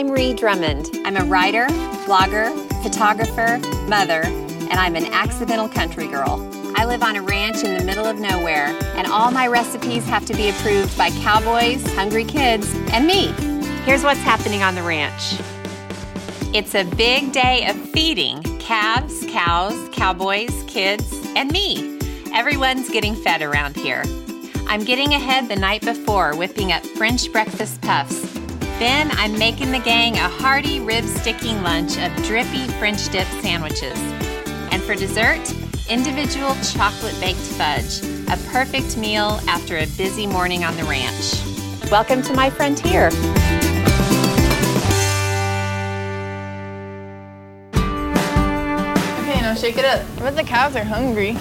I'm 0.00 0.10
Ree 0.10 0.32
Drummond. 0.32 0.88
I'm 1.04 1.18
a 1.18 1.24
writer, 1.24 1.66
blogger, 2.06 2.50
photographer, 2.82 3.58
mother, 3.86 4.22
and 4.22 4.72
I'm 4.72 4.96
an 4.96 5.04
accidental 5.12 5.68
country 5.68 6.06
girl. 6.06 6.40
I 6.74 6.86
live 6.86 7.02
on 7.02 7.16
a 7.16 7.22
ranch 7.22 7.64
in 7.64 7.76
the 7.76 7.84
middle 7.84 8.06
of 8.06 8.18
nowhere, 8.18 8.74
and 8.96 9.06
all 9.06 9.30
my 9.30 9.46
recipes 9.46 10.06
have 10.06 10.24
to 10.24 10.34
be 10.34 10.48
approved 10.48 10.96
by 10.96 11.10
cowboys, 11.10 11.86
hungry 11.96 12.24
kids, 12.24 12.74
and 12.92 13.06
me. 13.06 13.26
Here's 13.84 14.02
what's 14.02 14.20
happening 14.20 14.62
on 14.62 14.74
the 14.74 14.82
ranch. 14.82 15.38
It's 16.54 16.74
a 16.74 16.84
big 16.84 17.32
day 17.32 17.66
of 17.68 17.76
feeding 17.90 18.42
calves, 18.58 19.26
cows, 19.28 19.90
cowboys, 19.92 20.64
kids, 20.66 21.12
and 21.36 21.52
me. 21.52 21.98
Everyone's 22.32 22.88
getting 22.88 23.14
fed 23.14 23.42
around 23.42 23.76
here. 23.76 24.04
I'm 24.66 24.82
getting 24.82 25.12
ahead 25.12 25.50
the 25.50 25.56
night 25.56 25.82
before, 25.82 26.34
whipping 26.36 26.72
up 26.72 26.86
French 26.86 27.30
breakfast 27.30 27.82
puffs. 27.82 28.39
Then 28.80 29.10
I'm 29.18 29.38
making 29.38 29.72
the 29.72 29.78
gang 29.78 30.14
a 30.14 30.26
hearty 30.26 30.80
rib 30.80 31.04
sticking 31.04 31.62
lunch 31.62 31.98
of 31.98 32.10
drippy 32.24 32.66
French 32.78 33.10
dip 33.10 33.26
sandwiches. 33.42 33.98
And 34.72 34.82
for 34.82 34.94
dessert, 34.94 35.52
individual 35.90 36.54
chocolate 36.62 37.14
baked 37.20 37.40
fudge, 37.40 38.00
a 38.28 38.38
perfect 38.50 38.96
meal 38.96 39.38
after 39.46 39.76
a 39.76 39.86
busy 39.98 40.26
morning 40.26 40.64
on 40.64 40.74
the 40.78 40.84
ranch. 40.84 41.34
Welcome 41.90 42.22
to 42.22 42.32
my 42.32 42.48
frontier. 42.48 43.08
Okay, 49.18 49.40
now 49.42 49.54
shake 49.54 49.76
it 49.76 49.84
up. 49.84 50.06
I 50.16 50.20
bet 50.20 50.36
the 50.36 50.42
cows 50.42 50.74
are 50.74 50.84
hungry. 50.84 51.36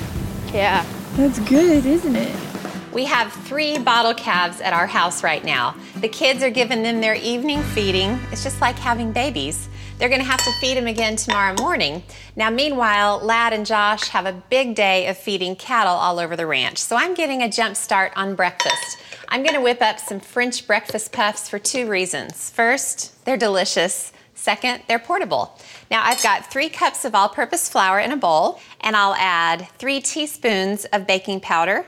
Yeah. 0.51 0.85
That's 1.15 1.39
good, 1.39 1.85
isn't 1.85 2.17
it? 2.17 2.48
We 2.91 3.05
have 3.05 3.31
three 3.31 3.77
bottle 3.77 4.15
calves 4.15 4.61
at 4.61 4.73
our 4.73 4.87
house 4.87 5.23
right 5.23 5.45
now. 5.45 5.75
The 5.97 6.07
kids 6.07 6.41
are 6.41 6.49
giving 6.49 6.81
them 6.81 7.01
their 7.01 7.13
evening 7.13 7.61
feeding. 7.61 8.19
It's 8.31 8.43
just 8.43 8.61
like 8.61 8.77
having 8.77 9.11
babies. 9.11 9.69
They're 9.99 10.09
going 10.09 10.21
to 10.21 10.27
have 10.27 10.43
to 10.43 10.51
feed 10.59 10.75
them 10.75 10.87
again 10.87 11.15
tomorrow 11.15 11.53
morning. 11.59 12.01
Now, 12.35 12.49
meanwhile, 12.49 13.19
Ladd 13.19 13.53
and 13.53 13.65
Josh 13.65 14.07
have 14.07 14.25
a 14.25 14.33
big 14.33 14.73
day 14.73 15.05
of 15.07 15.17
feeding 15.17 15.55
cattle 15.55 15.93
all 15.93 16.19
over 16.19 16.35
the 16.35 16.47
ranch. 16.47 16.79
So 16.79 16.95
I'm 16.95 17.13
getting 17.13 17.43
a 17.43 17.51
jump 17.51 17.75
start 17.75 18.11
on 18.15 18.33
breakfast. 18.33 18.97
I'm 19.27 19.43
going 19.43 19.55
to 19.55 19.61
whip 19.61 19.83
up 19.83 19.99
some 19.99 20.19
French 20.19 20.65
breakfast 20.65 21.11
puffs 21.11 21.47
for 21.47 21.59
two 21.59 21.87
reasons. 21.87 22.49
First, 22.49 23.23
they're 23.23 23.37
delicious. 23.37 24.13
Second, 24.33 24.81
they're 24.87 24.99
portable. 24.99 25.59
Now 25.91 26.01
I've 26.03 26.23
got 26.23 26.49
three 26.51 26.69
cups 26.69 27.05
of 27.05 27.13
all-purpose 27.13 27.69
flour 27.69 27.99
in 27.99 28.11
a 28.11 28.17
bowl, 28.17 28.59
and 28.81 28.95
I'll 28.95 29.15
add 29.15 29.67
three 29.77 29.99
teaspoons 29.99 30.85
of 30.85 31.05
baking 31.05 31.41
powder, 31.41 31.85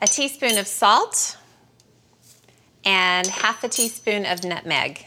a 0.00 0.06
teaspoon 0.06 0.58
of 0.58 0.66
salt, 0.66 1.36
and 2.84 3.26
half 3.26 3.64
a 3.64 3.68
teaspoon 3.68 4.24
of 4.24 4.44
nutmeg. 4.44 5.06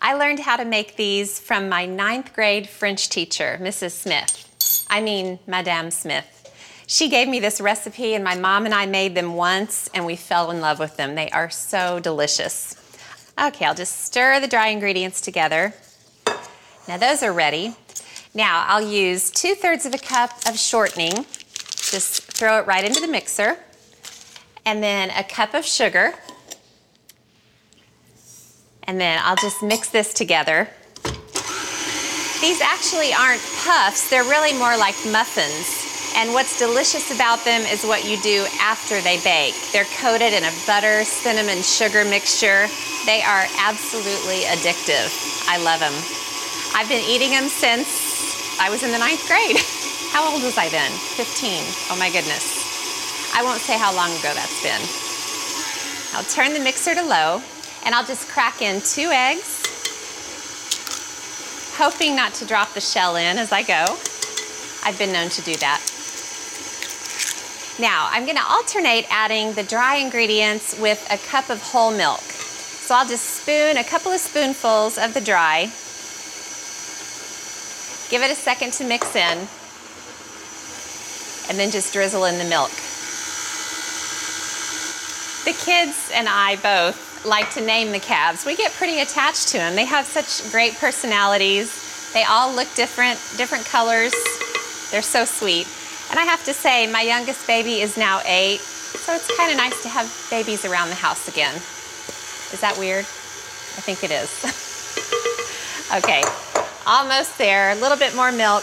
I 0.00 0.14
learned 0.14 0.40
how 0.40 0.56
to 0.56 0.64
make 0.64 0.96
these 0.96 1.38
from 1.38 1.68
my 1.68 1.86
ninth 1.86 2.32
grade 2.32 2.68
French 2.68 3.08
teacher, 3.08 3.58
Mrs. 3.60 3.92
Smith. 3.92 4.86
I 4.90 5.00
mean, 5.00 5.38
Madame 5.46 5.90
Smith. 5.90 6.36
She 6.86 7.08
gave 7.08 7.28
me 7.28 7.38
this 7.38 7.60
recipe, 7.60 8.14
and 8.14 8.24
my 8.24 8.34
mom 8.34 8.64
and 8.64 8.74
I 8.74 8.86
made 8.86 9.14
them 9.14 9.34
once, 9.34 9.88
and 9.94 10.04
we 10.04 10.16
fell 10.16 10.50
in 10.50 10.60
love 10.60 10.80
with 10.80 10.96
them. 10.96 11.14
They 11.14 11.30
are 11.30 11.48
so 11.48 12.00
delicious. 12.00 12.74
Okay, 13.40 13.64
I'll 13.64 13.74
just 13.74 14.04
stir 14.04 14.40
the 14.40 14.48
dry 14.48 14.68
ingredients 14.68 15.20
together. 15.20 15.72
Now 16.88 16.96
those 16.96 17.22
are 17.22 17.32
ready. 17.32 17.76
Now 18.34 18.64
I'll 18.66 18.82
use 18.82 19.30
two 19.30 19.54
thirds 19.54 19.86
of 19.86 19.94
a 19.94 19.98
cup 19.98 20.32
of 20.48 20.58
shortening. 20.58 21.24
Just 21.92 22.22
throw 22.24 22.58
it 22.58 22.66
right 22.66 22.84
into 22.84 23.00
the 23.00 23.06
mixer. 23.06 23.56
And 24.70 24.80
then 24.80 25.10
a 25.10 25.24
cup 25.24 25.54
of 25.54 25.66
sugar. 25.66 26.14
And 28.84 29.00
then 29.00 29.18
I'll 29.24 29.34
just 29.34 29.64
mix 29.64 29.90
this 29.90 30.14
together. 30.14 30.68
These 32.40 32.60
actually 32.62 33.12
aren't 33.12 33.42
puffs, 33.66 34.08
they're 34.08 34.22
really 34.22 34.56
more 34.56 34.78
like 34.78 34.94
muffins. 35.10 36.14
And 36.14 36.32
what's 36.32 36.56
delicious 36.56 37.12
about 37.12 37.44
them 37.44 37.62
is 37.62 37.82
what 37.82 38.08
you 38.08 38.16
do 38.22 38.46
after 38.60 39.00
they 39.00 39.18
bake. 39.24 39.58
They're 39.72 39.90
coated 39.98 40.32
in 40.32 40.44
a 40.44 40.54
butter, 40.68 41.02
cinnamon, 41.02 41.62
sugar 41.62 42.04
mixture. 42.04 42.70
They 43.06 43.22
are 43.22 43.46
absolutely 43.58 44.46
addictive. 44.54 45.10
I 45.48 45.58
love 45.58 45.80
them. 45.80 45.94
I've 46.78 46.88
been 46.88 47.02
eating 47.10 47.30
them 47.30 47.48
since 47.48 48.60
I 48.60 48.70
was 48.70 48.84
in 48.84 48.92
the 48.92 48.98
ninth 48.98 49.26
grade. 49.26 49.58
How 50.14 50.32
old 50.32 50.44
was 50.44 50.56
I 50.56 50.68
then? 50.68 50.92
15. 51.18 51.58
Oh 51.90 51.96
my 51.98 52.10
goodness. 52.10 52.59
I 53.40 53.42
won't 53.42 53.62
say 53.62 53.78
how 53.78 53.96
long 53.96 54.10
ago 54.10 54.34
that's 54.34 54.62
been. 54.62 54.82
I'll 56.12 56.28
turn 56.28 56.52
the 56.52 56.62
mixer 56.62 56.94
to 56.94 57.02
low 57.02 57.40
and 57.86 57.94
I'll 57.94 58.04
just 58.04 58.28
crack 58.28 58.60
in 58.60 58.82
two 58.82 59.08
eggs, 59.08 59.64
hoping 61.78 62.14
not 62.14 62.34
to 62.34 62.44
drop 62.44 62.74
the 62.74 62.82
shell 62.82 63.16
in 63.16 63.38
as 63.38 63.50
I 63.50 63.62
go. 63.62 63.96
I've 64.84 64.98
been 64.98 65.10
known 65.10 65.30
to 65.30 65.40
do 65.40 65.54
that. 65.56 65.80
Now, 67.80 68.10
I'm 68.12 68.26
gonna 68.26 68.44
alternate 68.46 69.06
adding 69.08 69.54
the 69.54 69.62
dry 69.62 69.96
ingredients 69.96 70.78
with 70.78 71.02
a 71.10 71.16
cup 71.16 71.48
of 71.48 71.62
whole 71.62 71.96
milk. 71.96 72.20
So 72.20 72.94
I'll 72.94 73.08
just 73.08 73.24
spoon 73.24 73.78
a 73.78 73.84
couple 73.84 74.12
of 74.12 74.20
spoonfuls 74.20 74.98
of 74.98 75.14
the 75.14 75.20
dry, 75.22 75.62
give 78.10 78.20
it 78.20 78.30
a 78.30 78.36
second 78.36 78.74
to 78.74 78.84
mix 78.84 79.16
in, 79.16 79.48
and 81.48 81.58
then 81.58 81.70
just 81.70 81.94
drizzle 81.94 82.26
in 82.26 82.36
the 82.36 82.44
milk. 82.44 82.70
The 85.50 85.64
kids 85.64 86.12
and 86.14 86.28
I 86.28 86.54
both 86.62 87.26
like 87.26 87.50
to 87.54 87.60
name 87.60 87.90
the 87.90 87.98
calves. 87.98 88.46
We 88.46 88.54
get 88.54 88.70
pretty 88.74 89.00
attached 89.00 89.48
to 89.48 89.58
them. 89.58 89.74
They 89.74 89.84
have 89.84 90.06
such 90.06 90.48
great 90.52 90.74
personalities. 90.74 92.12
They 92.14 92.22
all 92.22 92.54
look 92.54 92.72
different, 92.76 93.18
different 93.36 93.64
colors. 93.64 94.14
They're 94.92 95.02
so 95.02 95.24
sweet. 95.24 95.66
And 96.08 96.20
I 96.20 96.22
have 96.22 96.44
to 96.44 96.54
say, 96.54 96.86
my 96.86 97.02
youngest 97.02 97.48
baby 97.48 97.80
is 97.80 97.96
now 97.96 98.20
eight, 98.26 98.60
so 98.60 99.12
it's 99.12 99.26
kind 99.36 99.50
of 99.50 99.56
nice 99.56 99.82
to 99.82 99.88
have 99.88 100.06
babies 100.30 100.64
around 100.64 100.88
the 100.88 100.94
house 100.94 101.26
again. 101.26 101.56
Is 101.56 102.60
that 102.60 102.78
weird? 102.78 103.02
I 103.02 103.82
think 103.82 104.04
it 104.04 104.12
is. 104.12 104.30
okay, 105.98 106.22
almost 106.86 107.36
there. 107.38 107.72
A 107.72 107.74
little 107.74 107.98
bit 107.98 108.14
more 108.14 108.30
milk. 108.30 108.62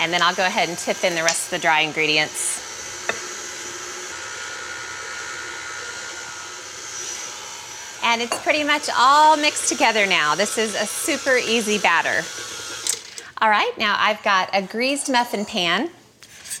And 0.00 0.12
then 0.12 0.22
I'll 0.22 0.34
go 0.34 0.44
ahead 0.44 0.68
and 0.68 0.76
tip 0.76 1.04
in 1.04 1.14
the 1.14 1.22
rest 1.22 1.44
of 1.44 1.50
the 1.50 1.58
dry 1.60 1.82
ingredients. 1.82 2.43
And 8.14 8.22
it's 8.22 8.38
pretty 8.44 8.62
much 8.62 8.88
all 8.96 9.36
mixed 9.36 9.68
together 9.68 10.06
now. 10.06 10.36
This 10.36 10.56
is 10.56 10.76
a 10.76 10.86
super 10.86 11.36
easy 11.36 11.78
batter. 11.78 12.24
All 13.42 13.50
right, 13.50 13.72
now 13.76 13.96
I've 13.98 14.22
got 14.22 14.50
a 14.52 14.62
greased 14.62 15.10
muffin 15.10 15.44
pan, 15.44 15.90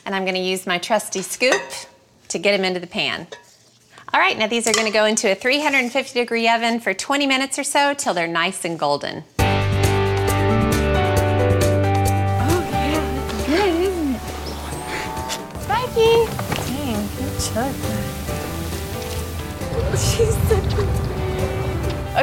and 0.04 0.16
I'm 0.16 0.24
gonna 0.24 0.40
use 0.40 0.66
my 0.66 0.78
trusty 0.78 1.22
scoop 1.22 1.62
to 2.26 2.38
get 2.40 2.56
them 2.56 2.64
into 2.64 2.80
the 2.80 2.88
pan. 2.88 3.28
All 4.12 4.18
right, 4.18 4.36
now 4.36 4.48
these 4.48 4.66
are 4.66 4.72
gonna 4.72 4.90
go 4.90 5.04
into 5.04 5.30
a 5.30 5.36
350 5.36 6.18
degree 6.18 6.48
oven 6.48 6.80
for 6.80 6.92
20 6.92 7.24
minutes 7.24 7.56
or 7.56 7.62
so 7.62 7.94
till 7.94 8.14
they're 8.14 8.26
nice 8.26 8.64
and 8.64 8.76
golden. 8.76 9.22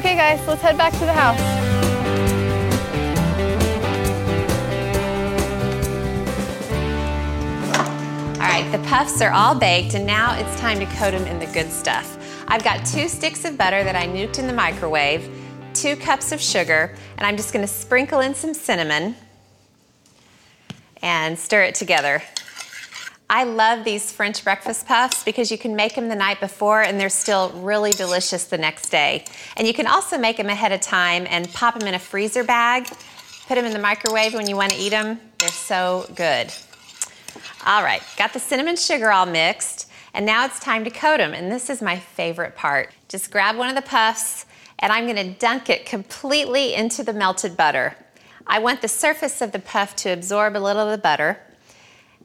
Okay 0.02 0.16
guys, 0.16 0.48
let's 0.48 0.64
head 0.64 0.80
back 0.80 0.94
to 0.94 1.00
the 1.06 1.14
house. 1.14 1.40
All 8.34 8.40
right, 8.40 8.68
the 8.72 8.80
puffs 8.88 9.22
are 9.22 9.30
all 9.30 9.54
baked 9.54 9.94
and 9.94 10.08
now 10.08 10.36
it's 10.40 10.60
time 10.60 10.80
to 10.80 10.88
coat 10.88 11.12
them 11.12 11.28
in 11.28 11.38
the 11.38 11.46
good 11.54 11.72
stuff. 11.72 12.18
I've 12.48 12.64
got 12.64 12.84
two 12.84 13.08
sticks 13.08 13.46
of 13.46 13.60
butter 13.60 13.84
that 13.84 13.96
I 13.96 14.08
nuked 14.08 14.40
in 14.40 14.48
the 14.48 14.54
microwave, 14.54 15.30
two 15.76 15.96
cups 15.96 16.32
of 16.32 16.42
sugar, 16.42 16.96
and 17.18 17.28
I'm 17.28 17.38
just 17.38 17.54
gonna 17.54 17.68
sprinkle 17.68 18.22
in 18.22 18.34
some 18.34 18.56
cinnamon 18.56 19.16
and 21.04 21.38
stir 21.38 21.62
it 21.62 21.76
together. 21.76 22.24
I 23.34 23.46
love 23.46 23.86
these 23.86 24.12
French 24.12 24.44
breakfast 24.44 24.86
puffs 24.86 25.24
because 25.24 25.52
you 25.52 25.58
can 25.58 25.74
make 25.74 25.96
them 25.96 26.10
the 26.10 26.16
night 26.16 26.42
before 26.42 26.82
and 26.82 27.00
they're 27.00 27.08
still 27.08 27.50
really 27.52 27.92
delicious 27.92 28.44
the 28.44 28.58
next 28.58 28.90
day. 28.90 29.24
And 29.56 29.66
you 29.66 29.74
can 29.74 29.88
also 29.88 30.18
make 30.18 30.36
them 30.36 30.50
ahead 30.50 30.74
of 30.74 30.82
time 30.82 31.26
and 31.30 31.50
pop 31.54 31.80
them 31.80 31.88
in 31.88 31.94
a 31.94 32.00
freezer 32.00 32.44
bag, 32.44 32.90
put 33.48 33.56
them 33.56 33.64
in 33.64 33.72
the 33.72 33.80
microwave 33.80 34.34
when 34.34 34.50
you 34.50 34.58
want 34.58 34.74
to 34.74 34.78
eat 34.78 34.90
them. 34.90 35.18
They're 35.38 35.48
so 35.48 36.08
good. 36.14 36.52
All 37.66 37.84
right, 37.84 38.04
got 38.18 38.34
the 38.34 38.40
cinnamon 38.40 38.76
sugar 38.76 39.14
all 39.14 39.26
mixed, 39.26 39.90
and 40.14 40.26
now 40.26 40.44
it's 40.44 40.60
time 40.60 40.84
to 40.84 40.90
coat 40.90 41.20
them, 41.20 41.34
and 41.34 41.50
this 41.50 41.70
is 41.70 41.82
my 41.82 41.98
favorite 41.98 42.58
part. 42.58 42.92
Just 43.08 43.32
grab 43.32 43.56
one 43.56 43.70
of 43.70 43.76
the 43.76 43.82
puffs, 43.82 44.46
and 44.80 44.92
I'm 44.92 45.08
gonna 45.08 45.34
dunk 45.36 45.70
it 45.70 45.86
completely 45.86 46.74
into 46.74 47.02
the 47.02 47.14
melted 47.14 47.56
butter. 47.56 47.96
I 48.46 48.60
want 48.60 48.82
the 48.82 48.90
surface 48.90 49.42
of 49.42 49.54
the 49.54 49.60
puff 49.60 49.96
to 49.98 50.10
absorb 50.10 50.58
a 50.58 50.60
little 50.60 50.82
of 50.82 50.92
the 50.92 51.02
butter, 51.02 51.40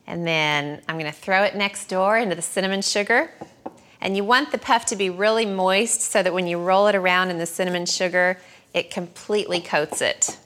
and 0.06 0.26
then 0.26 0.80
I'm 0.88 0.98
gonna 0.98 1.12
throw 1.12 1.42
it 1.42 1.54
next 1.54 1.88
door 1.88 2.18
into 2.18 2.34
the 2.34 2.42
cinnamon 2.42 2.82
sugar, 2.82 3.30
And 4.00 4.16
you 4.16 4.24
want 4.24 4.52
the 4.52 4.58
puff 4.58 4.86
to 4.86 4.96
be 4.96 5.10
really 5.10 5.46
moist 5.46 6.00
so 6.00 6.22
that 6.22 6.32
when 6.32 6.46
you 6.46 6.58
roll 6.58 6.86
it 6.86 6.94
around 6.94 7.30
in 7.30 7.38
the 7.38 7.46
cinnamon 7.46 7.86
sugar, 7.86 8.38
it 8.74 8.90
completely 8.90 9.60
coats 9.60 10.00
it. 10.00 10.38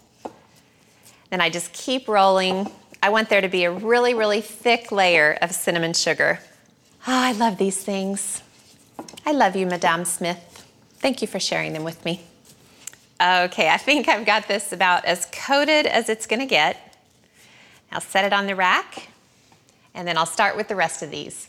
Then 1.30 1.40
I 1.40 1.50
just 1.50 1.72
keep 1.72 2.08
rolling. 2.08 2.70
I 3.02 3.10
want 3.10 3.28
there 3.28 3.40
to 3.40 3.48
be 3.48 3.64
a 3.64 3.70
really, 3.70 4.14
really 4.14 4.40
thick 4.40 4.90
layer 4.92 5.36
of 5.42 5.52
cinnamon 5.52 5.92
sugar. 5.92 6.40
Oh, 7.06 7.12
I 7.12 7.32
love 7.32 7.58
these 7.58 7.82
things. 7.82 8.42
I 9.26 9.32
love 9.32 9.56
you, 9.56 9.66
Madame 9.66 10.04
Smith. 10.04 10.66
Thank 10.94 11.22
you 11.22 11.28
for 11.28 11.40
sharing 11.40 11.72
them 11.72 11.84
with 11.84 12.04
me. 12.04 12.22
Okay, 13.20 13.68
I 13.68 13.76
think 13.76 14.08
I've 14.08 14.24
got 14.26 14.48
this 14.48 14.72
about 14.72 15.04
as 15.04 15.26
coated 15.32 15.86
as 15.86 16.08
it's 16.08 16.26
gonna 16.26 16.46
get. 16.46 16.96
I'll 17.92 18.00
set 18.00 18.24
it 18.24 18.32
on 18.32 18.46
the 18.46 18.54
rack, 18.54 19.08
and 19.94 20.06
then 20.06 20.16
I'll 20.16 20.26
start 20.26 20.56
with 20.56 20.68
the 20.68 20.76
rest 20.76 21.02
of 21.02 21.10
these. 21.10 21.48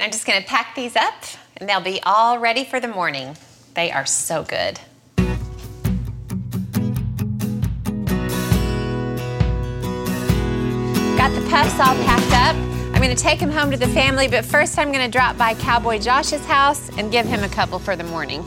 I'm 0.00 0.10
just 0.10 0.26
gonna 0.26 0.42
pack 0.42 0.74
these 0.74 0.94
up, 0.96 1.14
and 1.56 1.68
they'll 1.68 1.80
be 1.80 2.00
all 2.04 2.38
ready 2.38 2.64
for 2.64 2.80
the 2.80 2.88
morning. 2.88 3.36
They 3.74 3.90
are 3.90 4.06
so 4.06 4.44
good. 4.44 4.78
Got 11.16 11.34
the 11.34 11.46
puffs 11.50 11.80
all 11.80 11.94
packed 12.04 12.32
up. 12.32 12.56
I'm 12.94 13.02
gonna 13.02 13.14
take 13.14 13.40
them 13.40 13.50
home 13.50 13.70
to 13.70 13.76
the 13.76 13.88
family, 13.88 14.28
but 14.28 14.44
first 14.44 14.78
I'm 14.78 14.92
gonna 14.92 15.08
drop 15.08 15.36
by 15.36 15.54
Cowboy 15.54 15.98
Josh's 15.98 16.44
house 16.46 16.90
and 16.96 17.10
give 17.12 17.26
him 17.26 17.42
a 17.42 17.48
couple 17.48 17.78
for 17.78 17.96
the 17.96 18.04
morning. 18.04 18.44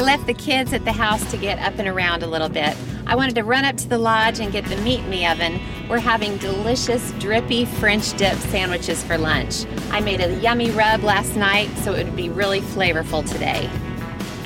I 0.00 0.02
left 0.02 0.26
the 0.26 0.32
kids 0.32 0.72
at 0.72 0.86
the 0.86 0.92
house 0.92 1.30
to 1.30 1.36
get 1.36 1.58
up 1.58 1.78
and 1.78 1.86
around 1.86 2.22
a 2.22 2.26
little 2.26 2.48
bit. 2.48 2.74
I 3.06 3.14
wanted 3.14 3.34
to 3.34 3.44
run 3.44 3.66
up 3.66 3.76
to 3.76 3.86
the 3.86 3.98
lodge 3.98 4.40
and 4.40 4.50
get 4.50 4.64
the 4.64 4.76
meat 4.76 5.00
in 5.00 5.10
the 5.10 5.26
oven. 5.26 5.60
We're 5.90 5.98
having 5.98 6.38
delicious, 6.38 7.12
drippy 7.18 7.66
French 7.66 8.16
dip 8.16 8.38
sandwiches 8.38 9.04
for 9.04 9.18
lunch. 9.18 9.66
I 9.90 10.00
made 10.00 10.22
a 10.22 10.40
yummy 10.40 10.70
rub 10.70 11.02
last 11.02 11.36
night, 11.36 11.68
so 11.80 11.92
it 11.92 12.04
would 12.04 12.16
be 12.16 12.30
really 12.30 12.62
flavorful 12.62 13.30
today. 13.30 13.68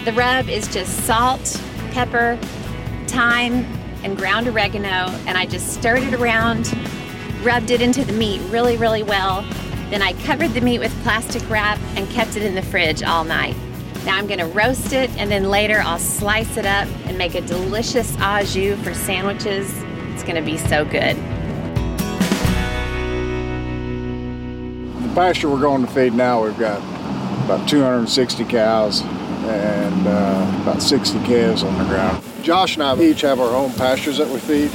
The 0.05 0.13
rub 0.15 0.49
is 0.49 0.67
just 0.67 1.07
salt, 1.07 1.63
pepper, 1.93 2.37
thyme, 3.07 3.65
and 4.03 4.17
ground 4.17 4.49
oregano, 4.49 5.09
and 5.29 5.39
I 5.39 5.47
just 5.47 5.73
stirred 5.73 6.03
it 6.03 6.15
around, 6.15 6.77
rubbed 7.45 7.71
it 7.71 7.81
into 7.81 8.05
the 8.05 8.13
meat 8.13 8.41
really, 8.51 8.77
really 8.77 9.05
well. 9.05 9.43
Then 9.91 10.03
I 10.03 10.15
covered 10.25 10.51
the 10.51 10.63
meat 10.63 10.81
with 10.81 10.93
plastic 11.05 11.49
wrap 11.49 11.79
and 11.95 12.11
kept 12.11 12.35
it 12.35 12.43
in 12.43 12.57
the 12.57 12.63
fridge 12.63 13.05
all 13.05 13.23
night. 13.23 13.55
Now 14.05 14.19
I'm 14.19 14.27
gonna 14.27 14.49
roast 14.49 14.93
it 14.93 15.09
and 15.17 15.31
then 15.31 15.45
later 15.49 15.81
I'll 15.81 15.99
slice 15.99 16.59
it 16.59 16.67
up 16.67 16.87
and 17.07 17.17
make 17.17 17.35
a 17.35 17.41
delicious 17.41 18.15
au 18.21 18.43
jus 18.45 18.79
for 18.85 18.93
sandwiches. 18.93 19.73
It's 20.13 20.23
gonna 20.23 20.43
be 20.43 20.59
so 20.59 20.85
good. 20.85 21.17
The 25.03 25.15
pasture 25.15 25.49
we're 25.49 25.61
going 25.61 25.87
to 25.87 25.91
feed 25.91 26.13
now, 26.13 26.45
we've 26.45 26.59
got 26.59 26.79
about 27.45 27.67
260 27.67 28.45
cows 28.45 29.01
and 29.03 30.07
uh, 30.07 30.61
about 30.63 30.83
60 30.83 31.19
calves 31.21 31.63
on 31.63 31.79
the 31.79 31.85
ground. 31.85 32.23
Josh 32.43 32.75
and 32.75 32.83
I 32.83 33.01
each 33.01 33.23
have 33.23 33.41
our 33.41 33.55
own 33.57 33.73
pastures 33.73 34.19
that 34.19 34.29
we 34.29 34.39
feed. 34.39 34.71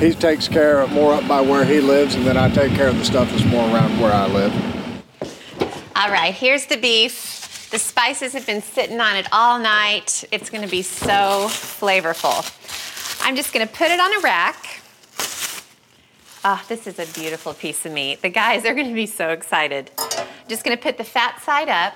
He 0.00 0.14
takes 0.14 0.46
care 0.46 0.80
of 0.80 0.92
more 0.92 1.14
up 1.14 1.26
by 1.26 1.40
where 1.40 1.64
he 1.64 1.80
lives, 1.80 2.14
and 2.14 2.24
then 2.24 2.36
I 2.36 2.48
take 2.48 2.72
care 2.74 2.88
of 2.88 2.96
the 2.96 3.04
stuff 3.04 3.28
that's 3.30 3.44
more 3.44 3.64
around 3.64 3.98
where 3.98 4.12
I 4.12 4.26
live. 4.28 4.52
All 5.96 6.10
right, 6.10 6.32
here's 6.32 6.66
the 6.66 6.76
beef. 6.76 7.37
The 7.70 7.78
spices 7.78 8.32
have 8.32 8.46
been 8.46 8.62
sitting 8.62 8.98
on 8.98 9.14
it 9.16 9.26
all 9.30 9.58
night. 9.58 10.24
It's 10.32 10.48
gonna 10.48 10.68
be 10.68 10.80
so 10.80 11.48
flavorful. 11.48 12.42
I'm 13.22 13.36
just 13.36 13.52
gonna 13.52 13.66
put 13.66 13.90
it 13.90 14.00
on 14.00 14.14
a 14.16 14.20
rack. 14.20 14.80
Oh, 16.44 16.64
this 16.66 16.86
is 16.86 16.98
a 16.98 17.04
beautiful 17.12 17.52
piece 17.52 17.84
of 17.84 17.92
meat. 17.92 18.22
The 18.22 18.30
guys 18.30 18.64
are 18.64 18.74
gonna 18.74 18.94
be 18.94 19.04
so 19.04 19.30
excited. 19.30 19.90
Just 20.48 20.64
gonna 20.64 20.78
put 20.78 20.96
the 20.96 21.04
fat 21.04 21.42
side 21.42 21.68
up, 21.68 21.92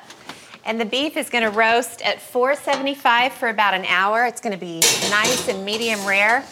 and 0.66 0.78
the 0.78 0.84
beef 0.84 1.16
is 1.16 1.30
gonna 1.30 1.50
roast 1.50 2.02
at 2.02 2.20
475 2.20 3.32
for 3.32 3.48
about 3.48 3.72
an 3.72 3.86
hour. 3.86 4.26
It's 4.26 4.42
gonna 4.42 4.58
be 4.58 4.80
nice 5.08 5.48
and 5.48 5.64
medium 5.64 6.04
rare. 6.04 6.44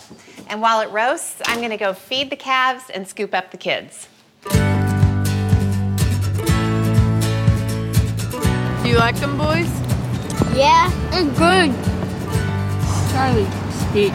And 0.49 0.63
while 0.63 0.81
it 0.81 0.89
roasts, 0.91 1.43
I'm 1.45 1.61
gonna 1.61 1.77
go 1.77 1.93
feed 1.93 2.31
the 2.31 2.37
calves 2.37 2.85
and 2.89 3.07
scoop 3.07 3.35
up 3.35 3.51
the 3.51 3.59
kids. 3.59 4.09
You 8.91 8.97
like 8.97 9.15
them, 9.21 9.39
boys? 9.39 9.71
Yeah, 10.53 10.91
they're 11.13 11.23
good. 11.23 11.73
Charlie, 13.13 13.47
speak. 13.71 14.13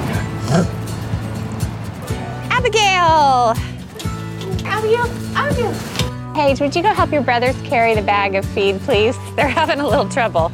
Abigail! 2.52 3.54
Abigail, 4.66 5.06
Abigail. 5.34 6.34
Paige, 6.34 6.60
would 6.60 6.76
you 6.76 6.82
go 6.82 6.94
help 6.94 7.14
your 7.14 7.22
brothers 7.22 7.56
carry 7.62 7.96
the 7.96 8.02
bag 8.02 8.36
of 8.36 8.44
feed, 8.44 8.82
please? 8.82 9.18
They're 9.38 9.48
having 9.48 9.80
a 9.80 9.88
little 9.88 10.10
trouble. 10.10 10.50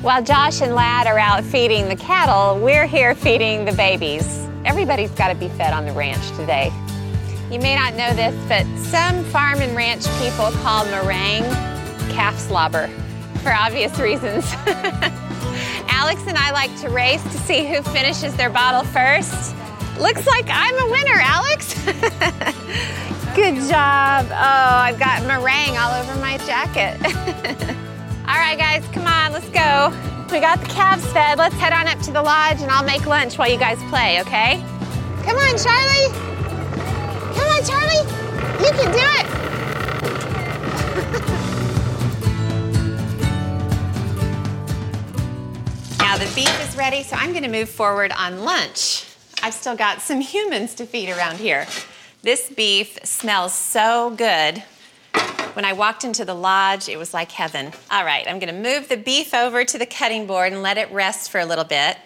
While 0.00 0.24
Josh 0.24 0.62
and 0.62 0.74
Ladd 0.74 1.06
are 1.06 1.18
out 1.18 1.44
feeding 1.44 1.90
the 1.90 1.96
cattle, 1.96 2.58
we're 2.58 2.86
here 2.86 3.14
feeding 3.14 3.66
the 3.66 3.72
babies. 3.72 4.48
Everybody's 4.64 5.10
got 5.10 5.28
to 5.28 5.34
be 5.34 5.50
fed 5.50 5.74
on 5.74 5.84
the 5.84 5.92
ranch 5.92 6.26
today. 6.38 6.72
You 7.50 7.60
may 7.60 7.76
not 7.76 7.92
know 7.96 8.14
this, 8.14 8.34
but 8.48 8.64
some 8.78 9.22
farm 9.24 9.60
and 9.60 9.76
ranch 9.76 10.06
people 10.22 10.50
call 10.62 10.86
meringue 10.86 11.44
calf 12.14 12.38
slobber 12.38 12.88
for 13.40 13.52
obvious 13.52 13.98
reasons. 13.98 14.44
Alex 15.88 16.22
and 16.26 16.36
I 16.36 16.50
like 16.52 16.74
to 16.80 16.88
race 16.88 17.22
to 17.22 17.38
see 17.38 17.66
who 17.66 17.82
finishes 17.82 18.36
their 18.36 18.50
bottle 18.50 18.84
first. 18.84 19.54
Looks 19.98 20.26
like 20.26 20.46
I'm 20.48 20.74
a 20.78 20.90
winner, 20.90 21.20
Alex. 21.20 21.74
Good 23.34 23.56
job. 23.68 24.26
Oh, 24.30 24.76
I've 24.86 24.98
got 24.98 25.24
meringue 25.26 25.76
all 25.76 25.92
over 26.00 26.14
my 26.20 26.38
jacket. 26.38 26.96
all 28.26 28.36
right, 28.36 28.58
guys, 28.58 28.84
come 28.92 29.06
on, 29.06 29.32
let's 29.32 29.48
go. 29.50 29.92
We 30.32 30.40
got 30.40 30.60
the 30.60 30.68
calves 30.68 31.04
fed. 31.12 31.38
Let's 31.38 31.54
head 31.56 31.72
on 31.72 31.86
up 31.86 31.98
to 32.00 32.12
the 32.12 32.22
lodge 32.22 32.60
and 32.60 32.70
I'll 32.70 32.84
make 32.84 33.06
lunch 33.06 33.38
while 33.38 33.50
you 33.50 33.58
guys 33.58 33.78
play, 33.90 34.20
okay? 34.20 34.62
Come 35.24 35.36
on, 35.36 35.58
Charlie. 35.58 36.10
Come 37.34 37.48
on, 37.48 37.62
Charlie. 37.64 38.04
You 38.64 38.70
can 38.72 38.92
do 38.92 39.04
it. 41.34 41.39
The 46.20 46.34
beef 46.34 46.68
is 46.68 46.76
ready, 46.76 47.02
so 47.02 47.16
I'm 47.16 47.32
gonna 47.32 47.48
move 47.48 47.70
forward 47.70 48.12
on 48.12 48.44
lunch. 48.44 49.06
I've 49.42 49.54
still 49.54 49.74
got 49.74 50.02
some 50.02 50.20
humans 50.20 50.74
to 50.74 50.84
feed 50.84 51.08
around 51.08 51.38
here. 51.38 51.66
This 52.22 52.50
beef 52.50 52.98
smells 53.04 53.54
so 53.54 54.10
good. 54.10 54.62
When 55.54 55.64
I 55.64 55.72
walked 55.72 56.04
into 56.04 56.26
the 56.26 56.34
lodge, 56.34 56.90
it 56.90 56.98
was 56.98 57.14
like 57.14 57.32
heaven. 57.32 57.72
All 57.90 58.04
right, 58.04 58.26
I'm 58.28 58.38
gonna 58.38 58.52
move 58.52 58.90
the 58.90 58.98
beef 58.98 59.32
over 59.32 59.64
to 59.64 59.78
the 59.78 59.86
cutting 59.86 60.26
board 60.26 60.52
and 60.52 60.62
let 60.62 60.76
it 60.76 60.92
rest 60.92 61.30
for 61.30 61.40
a 61.40 61.46
little 61.46 61.64
bit. 61.64 61.96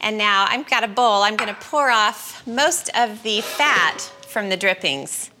And 0.00 0.16
now 0.16 0.46
I've 0.48 0.70
got 0.70 0.84
a 0.84 0.88
bowl. 0.88 1.22
I'm 1.22 1.34
gonna 1.34 1.58
pour 1.58 1.90
off 1.90 2.46
most 2.46 2.88
of 2.96 3.24
the 3.24 3.40
fat 3.40 3.98
from 4.28 4.48
the 4.48 4.56
drippings. 4.56 5.32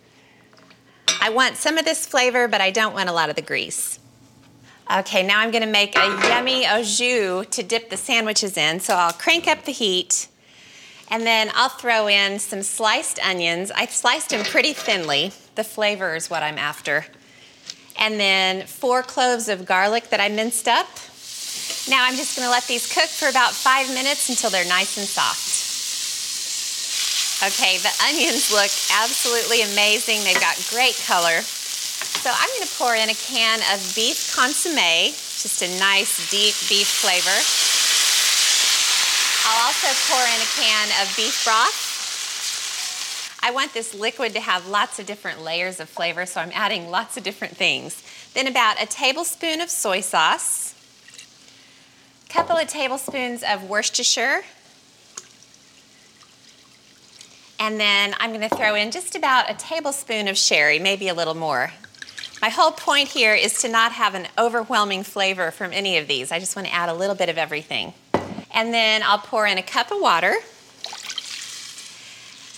I 1.20 1.30
want 1.30 1.58
some 1.58 1.78
of 1.78 1.84
this 1.84 2.04
flavor, 2.06 2.48
but 2.48 2.60
I 2.60 2.72
don't 2.72 2.92
want 2.92 3.08
a 3.08 3.12
lot 3.12 3.30
of 3.30 3.36
the 3.36 3.42
grease. 3.42 4.00
Okay, 4.88 5.24
now 5.24 5.40
I'm 5.40 5.50
gonna 5.50 5.66
make 5.66 5.96
a 5.96 6.06
yummy 6.28 6.64
au 6.64 6.80
jus 6.82 7.46
to 7.56 7.62
dip 7.64 7.90
the 7.90 7.96
sandwiches 7.96 8.56
in. 8.56 8.78
So 8.78 8.94
I'll 8.94 9.12
crank 9.12 9.48
up 9.48 9.64
the 9.64 9.72
heat 9.72 10.28
and 11.10 11.26
then 11.26 11.50
I'll 11.54 11.68
throw 11.68 12.06
in 12.06 12.38
some 12.38 12.62
sliced 12.62 13.18
onions. 13.18 13.72
I've 13.72 13.90
sliced 13.90 14.30
them 14.30 14.44
pretty 14.44 14.72
thinly. 14.72 15.32
The 15.56 15.64
flavor 15.64 16.14
is 16.14 16.30
what 16.30 16.44
I'm 16.44 16.56
after. 16.56 17.06
And 17.98 18.20
then 18.20 18.66
four 18.66 19.02
cloves 19.02 19.48
of 19.48 19.66
garlic 19.66 20.10
that 20.10 20.20
I 20.20 20.28
minced 20.28 20.68
up. 20.68 20.86
Now 21.88 22.04
I'm 22.06 22.14
just 22.14 22.36
gonna 22.36 22.50
let 22.50 22.66
these 22.68 22.92
cook 22.92 23.08
for 23.08 23.28
about 23.28 23.52
five 23.52 23.88
minutes 23.88 24.28
until 24.28 24.50
they're 24.50 24.68
nice 24.68 24.98
and 24.98 25.06
soft. 25.06 25.64
Okay, 27.42 27.78
the 27.78 27.92
onions 28.06 28.52
look 28.52 28.70
absolutely 29.02 29.62
amazing. 29.62 30.22
They've 30.22 30.40
got 30.40 30.56
great 30.70 30.96
color. 31.06 31.42
So 32.22 32.32
I'm 32.34 32.48
gonna 32.58 32.70
pour 32.76 32.94
in 32.96 33.08
a 33.08 33.14
can 33.14 33.60
of 33.72 33.94
beef 33.94 34.34
consomme, 34.34 35.12
just 35.14 35.62
a 35.62 35.68
nice 35.78 36.28
deep 36.30 36.54
beef 36.68 36.88
flavor. 36.88 37.38
I'll 39.48 39.66
also 39.66 39.86
pour 40.10 40.20
in 40.24 40.40
a 40.40 40.50
can 40.58 40.88
of 41.02 41.16
beef 41.16 41.44
broth. 41.44 41.86
I 43.42 43.52
want 43.52 43.74
this 43.74 43.94
liquid 43.94 44.32
to 44.32 44.40
have 44.40 44.66
lots 44.66 44.98
of 44.98 45.06
different 45.06 45.40
layers 45.40 45.78
of 45.78 45.88
flavor, 45.88 46.26
so 46.26 46.40
I'm 46.40 46.50
adding 46.52 46.90
lots 46.90 47.16
of 47.16 47.22
different 47.22 47.56
things. 47.56 48.02
Then 48.34 48.48
about 48.48 48.82
a 48.82 48.86
tablespoon 48.86 49.60
of 49.60 49.70
soy 49.70 50.00
sauce, 50.00 50.74
a 52.28 52.32
couple 52.32 52.56
of 52.56 52.66
tablespoons 52.66 53.44
of 53.44 53.62
Worcestershire, 53.62 54.42
and 57.60 57.78
then 57.78 58.16
I'm 58.18 58.32
gonna 58.32 58.48
throw 58.48 58.74
in 58.74 58.90
just 58.90 59.14
about 59.14 59.48
a 59.48 59.54
tablespoon 59.54 60.26
of 60.26 60.36
sherry, 60.36 60.80
maybe 60.80 61.06
a 61.06 61.14
little 61.14 61.34
more. 61.34 61.72
My 62.46 62.50
whole 62.50 62.70
point 62.70 63.08
here 63.08 63.34
is 63.34 63.60
to 63.62 63.68
not 63.68 63.90
have 63.90 64.14
an 64.14 64.28
overwhelming 64.38 65.02
flavor 65.02 65.50
from 65.50 65.72
any 65.72 65.98
of 65.98 66.06
these. 66.06 66.30
I 66.30 66.38
just 66.38 66.54
want 66.54 66.68
to 66.68 66.72
add 66.72 66.88
a 66.88 66.94
little 66.94 67.16
bit 67.16 67.28
of 67.28 67.38
everything. 67.38 67.92
And 68.52 68.72
then 68.72 69.02
I'll 69.02 69.18
pour 69.18 69.48
in 69.48 69.58
a 69.58 69.64
cup 69.64 69.90
of 69.90 70.00
water. 70.00 70.32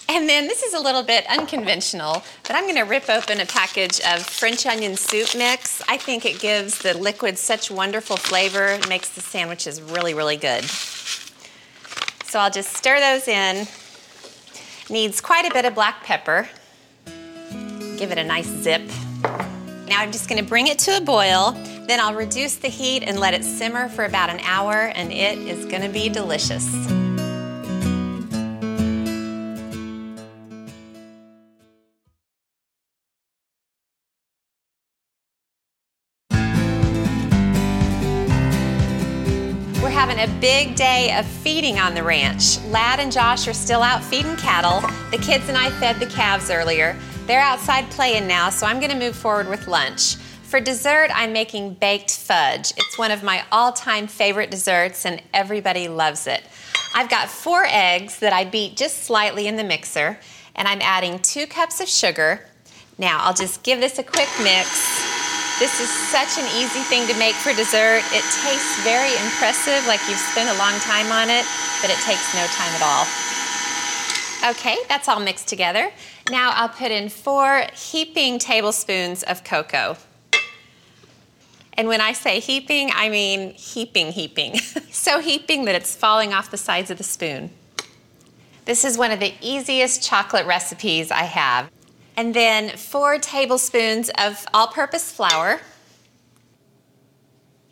And 0.06 0.28
then 0.28 0.46
this 0.46 0.62
is 0.62 0.74
a 0.74 0.78
little 0.78 1.02
bit 1.02 1.24
unconventional, 1.30 2.22
but 2.42 2.54
I'm 2.54 2.66
gonna 2.66 2.84
rip 2.84 3.08
open 3.08 3.40
a 3.40 3.46
package 3.46 3.98
of 4.00 4.26
French 4.26 4.66
onion 4.66 4.94
soup 4.94 5.34
mix. 5.34 5.80
I 5.88 5.96
think 5.96 6.26
it 6.26 6.38
gives 6.38 6.80
the 6.80 6.92
liquid 6.92 7.38
such 7.38 7.70
wonderful 7.70 8.18
flavor. 8.18 8.66
It 8.66 8.90
makes 8.90 9.08
the 9.08 9.22
sandwiches 9.22 9.80
really, 9.80 10.12
really 10.12 10.36
good. 10.36 10.64
So 12.24 12.40
I'll 12.40 12.50
just 12.50 12.76
stir 12.76 13.00
those 13.00 13.26
in. 13.26 13.66
Needs 14.90 15.22
quite 15.22 15.50
a 15.50 15.54
bit 15.54 15.64
of 15.64 15.74
black 15.74 16.04
pepper. 16.04 16.50
Give 17.96 18.12
it 18.12 18.18
a 18.18 18.24
nice 18.24 18.48
zip. 18.48 18.82
Now 19.88 20.02
I'm 20.02 20.12
just 20.12 20.28
gonna 20.28 20.42
bring 20.42 20.66
it 20.66 20.78
to 20.80 20.98
a 20.98 21.00
boil. 21.00 21.52
Then 21.86 21.98
I'll 21.98 22.14
reduce 22.14 22.56
the 22.56 22.68
heat 22.68 23.02
and 23.02 23.18
let 23.18 23.32
it 23.32 23.42
simmer 23.42 23.88
for 23.88 24.04
about 24.04 24.28
an 24.28 24.38
hour, 24.40 24.92
and 24.94 25.10
it 25.10 25.38
is 25.38 25.64
gonna 25.64 25.88
be 25.88 26.10
delicious. 26.10 26.66
We're 39.82 39.88
having 39.88 40.18
a 40.18 40.28
big 40.38 40.76
day 40.76 41.16
of 41.16 41.24
feeding 41.26 41.78
on 41.78 41.94
the 41.94 42.02
ranch. 42.02 42.60
Ladd 42.66 43.00
and 43.00 43.10
Josh 43.10 43.48
are 43.48 43.54
still 43.54 43.82
out 43.82 44.04
feeding 44.04 44.36
cattle. 44.36 44.82
The 45.10 45.18
kids 45.18 45.48
and 45.48 45.56
I 45.56 45.70
fed 45.70 45.98
the 45.98 46.06
calves 46.06 46.50
earlier. 46.50 46.94
They're 47.28 47.40
outside 47.40 47.90
playing 47.90 48.26
now, 48.26 48.48
so 48.48 48.66
I'm 48.66 48.80
gonna 48.80 48.98
move 48.98 49.14
forward 49.14 49.50
with 49.50 49.68
lunch. 49.68 50.16
For 50.16 50.60
dessert, 50.60 51.10
I'm 51.14 51.34
making 51.34 51.74
baked 51.74 52.10
fudge. 52.10 52.72
It's 52.74 52.96
one 52.96 53.10
of 53.10 53.22
my 53.22 53.44
all 53.52 53.70
time 53.70 54.06
favorite 54.06 54.50
desserts, 54.50 55.04
and 55.04 55.20
everybody 55.34 55.88
loves 55.88 56.26
it. 56.26 56.42
I've 56.94 57.10
got 57.10 57.28
four 57.28 57.66
eggs 57.68 58.18
that 58.20 58.32
I 58.32 58.46
beat 58.46 58.78
just 58.78 59.04
slightly 59.04 59.46
in 59.46 59.56
the 59.56 59.62
mixer, 59.62 60.18
and 60.56 60.66
I'm 60.66 60.80
adding 60.80 61.18
two 61.18 61.46
cups 61.46 61.82
of 61.82 61.88
sugar. 61.88 62.46
Now, 62.96 63.18
I'll 63.20 63.34
just 63.34 63.62
give 63.62 63.78
this 63.78 63.98
a 63.98 64.02
quick 64.02 64.30
mix. 64.42 64.72
This 65.58 65.80
is 65.80 65.90
such 66.08 66.38
an 66.38 66.48
easy 66.56 66.80
thing 66.88 67.06
to 67.08 67.18
make 67.18 67.34
for 67.34 67.52
dessert. 67.52 68.00
It 68.16 68.24
tastes 68.40 68.80
very 68.84 69.12
impressive, 69.20 69.86
like 69.86 70.00
you've 70.08 70.16
spent 70.32 70.48
a 70.48 70.56
long 70.56 70.80
time 70.80 71.12
on 71.12 71.28
it, 71.28 71.44
but 71.82 71.90
it 71.90 72.00
takes 72.08 72.32
no 72.34 72.46
time 72.56 72.72
at 72.72 72.80
all. 72.80 73.04
Okay, 74.50 74.76
that's 74.88 75.08
all 75.08 75.18
mixed 75.18 75.48
together. 75.48 75.90
Now 76.30 76.52
I'll 76.54 76.68
put 76.68 76.90
in 76.90 77.08
four 77.08 77.64
heaping 77.72 78.38
tablespoons 78.38 79.22
of 79.22 79.44
cocoa. 79.44 79.96
And 81.74 81.86
when 81.88 82.00
I 82.00 82.12
say 82.12 82.40
heaping, 82.40 82.90
I 82.92 83.08
mean 83.08 83.54
heaping, 83.54 84.12
heaping. 84.12 84.58
so 84.90 85.20
heaping 85.20 85.64
that 85.66 85.74
it's 85.74 85.94
falling 85.94 86.34
off 86.34 86.50
the 86.50 86.56
sides 86.56 86.90
of 86.90 86.98
the 86.98 87.04
spoon. 87.04 87.50
This 88.64 88.84
is 88.84 88.98
one 88.98 89.10
of 89.10 89.20
the 89.20 89.32
easiest 89.40 90.02
chocolate 90.02 90.44
recipes 90.44 91.10
I 91.10 91.22
have. 91.22 91.70
And 92.16 92.34
then 92.34 92.76
four 92.76 93.18
tablespoons 93.18 94.10
of 94.18 94.44
all 94.52 94.66
purpose 94.66 95.12
flour. 95.12 95.60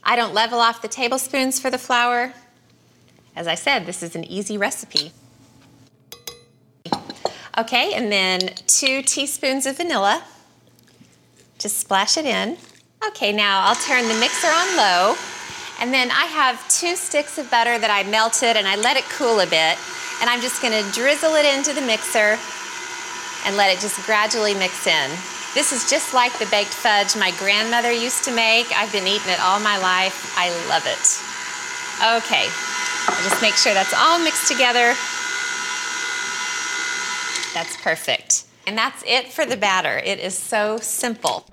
I 0.05 0.15
don't 0.15 0.33
level 0.33 0.61
off 0.61 0.81
the 0.81 0.89
tablespoons 0.89 1.61
for 1.61 1.69
the 1.69 1.79
flour. 1.79 2.33
As 3.35 3.49
I 3.49 3.57
said, 3.57 3.85
this 3.87 4.05
is 4.05 4.15
an 4.15 4.25
easy 4.25 4.57
recipe. 4.57 5.13
Okay, 7.59 7.95
and 7.95 8.13
then 8.13 8.51
two 8.67 9.01
teaspoons 9.01 9.65
of 9.65 9.79
vanilla. 9.79 10.23
Just 11.59 11.79
splash 11.79 12.19
it 12.19 12.27
in. 12.27 12.59
Okay, 13.07 13.33
now 13.33 13.65
I'll 13.65 13.77
turn 13.77 14.07
the 14.09 14.19
mixer 14.21 14.49
on 14.49 14.77
low. 14.77 15.17
And 15.81 15.93
then 15.93 16.11
I 16.11 16.25
have 16.25 16.61
two 16.69 16.97
sticks 16.97 17.39
of 17.39 17.51
butter 17.51 17.79
that 17.79 17.89
I 17.89 18.09
melted 18.09 18.57
and 18.57 18.69
I 18.69 18.77
let 18.77 18.97
it 18.97 19.05
cool 19.09 19.41
a 19.41 19.47
bit. 19.47 19.81
And 20.21 20.29
I'm 20.29 20.41
just 20.41 20.61
gonna 20.61 20.85
drizzle 20.93 21.33
it 21.37 21.49
into 21.49 21.73
the 21.73 21.81
mixer 21.81 22.37
and 23.49 23.57
let 23.57 23.73
it 23.73 23.81
just 23.81 24.05
gradually 24.05 24.53
mix 24.53 24.87
in. 24.87 25.09
This 25.57 25.73
is 25.73 25.89
just 25.89 26.13
like 26.13 26.37
the 26.37 26.49
baked 26.53 26.77
fudge 26.77 27.17
my 27.17 27.33
grandmother 27.41 27.93
used 27.93 28.25
to 28.25 28.33
make. 28.37 28.69
I've 28.77 28.93
been 28.93 29.09
eating 29.09 29.33
it 29.33 29.41
all 29.41 29.61
my 29.61 29.81
life. 29.81 30.37
I 30.37 30.53
love 30.69 30.85
it. 30.85 31.05
Okay, 32.21 32.45
I'll 33.09 33.25
just 33.25 33.41
make 33.41 33.57
sure 33.57 33.73
that's 33.73 33.97
all 33.97 34.21
mixed 34.21 34.49
together. 34.49 34.93
That's 37.57 37.79
perfect. 37.79 38.45
And 38.67 38.77
that's 38.77 39.03
it 39.07 39.33
for 39.33 39.47
the 39.47 39.57
batter. 39.57 39.97
It 39.97 40.19
is 40.19 40.37
so 40.37 40.77
simple. 40.77 41.47